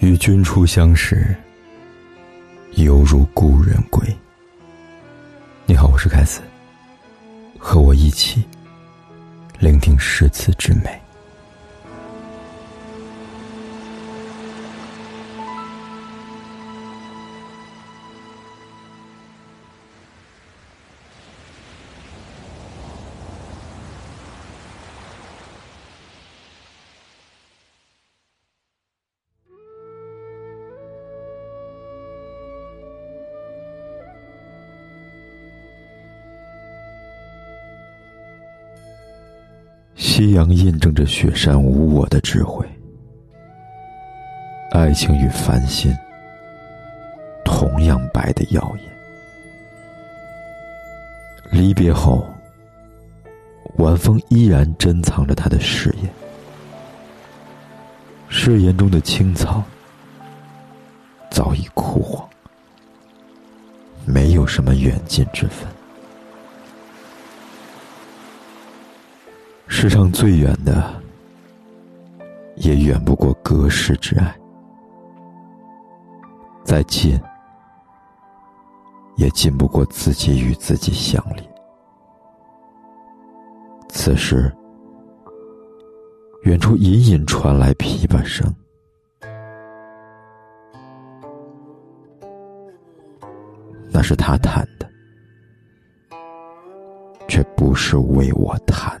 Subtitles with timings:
[0.00, 1.34] 与君初相识，
[2.74, 4.00] 犹如故人归。
[5.66, 6.40] 你好，我是凯斯，
[7.58, 8.44] 和我一起
[9.58, 11.00] 聆听诗词之美。
[40.18, 42.66] 夕阳印证着雪山无我的智慧，
[44.72, 45.96] 爱情与繁星
[47.44, 48.90] 同样白的耀眼。
[51.52, 52.26] 离别后，
[53.76, 56.12] 晚风依然珍藏着他的誓言，
[58.28, 59.62] 誓言中的青草
[61.30, 62.28] 早已枯黄，
[64.04, 65.77] 没有什么远近之分。
[69.80, 70.92] 世上最远的，
[72.56, 74.26] 也远不过隔世之爱；
[76.64, 77.16] 再近，
[79.14, 81.48] 也近不过自己与自己相离。
[83.88, 84.52] 此时，
[86.42, 88.52] 远处隐隐传来琵琶声，
[93.92, 94.90] 那是他弹的，
[97.28, 99.00] 却不是为我弹。